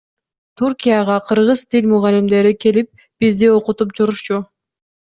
Түркияга 0.61 1.17
кыргыз 1.27 1.63
тил 1.75 1.85
мугалимдери 1.93 2.55
келип 2.65 2.91
бизди 3.27 3.55
окутуп 3.61 3.97
турушчу. 4.01 4.43